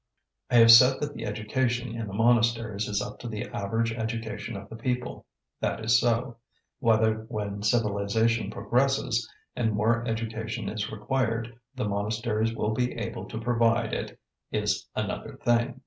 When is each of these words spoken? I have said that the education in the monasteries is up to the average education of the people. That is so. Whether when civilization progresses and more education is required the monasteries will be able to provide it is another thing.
I 0.49 0.55
have 0.55 0.71
said 0.71 0.99
that 0.99 1.13
the 1.13 1.27
education 1.27 1.93
in 1.95 2.07
the 2.07 2.13
monasteries 2.13 2.87
is 2.87 3.03
up 3.03 3.19
to 3.19 3.27
the 3.27 3.43
average 3.49 3.93
education 3.93 4.55
of 4.57 4.67
the 4.67 4.75
people. 4.75 5.27
That 5.59 5.85
is 5.85 5.99
so. 5.99 6.37
Whether 6.79 7.27
when 7.29 7.61
civilization 7.61 8.49
progresses 8.49 9.29
and 9.55 9.73
more 9.73 10.03
education 10.07 10.69
is 10.69 10.89
required 10.91 11.55
the 11.75 11.85
monasteries 11.87 12.51
will 12.55 12.73
be 12.73 12.93
able 12.93 13.25
to 13.27 13.39
provide 13.39 13.93
it 13.93 14.19
is 14.51 14.87
another 14.95 15.35
thing. 15.43 15.79